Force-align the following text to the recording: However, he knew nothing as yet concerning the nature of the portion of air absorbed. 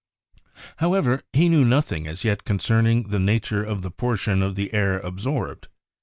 However, 0.77 1.21
he 1.31 1.47
knew 1.47 1.63
nothing 1.63 2.07
as 2.07 2.23
yet 2.23 2.43
concerning 2.43 3.09
the 3.09 3.19
nature 3.19 3.63
of 3.63 3.83
the 3.83 3.91
portion 3.91 4.41
of 4.41 4.57
air 4.73 4.97
absorbed. 4.97 5.67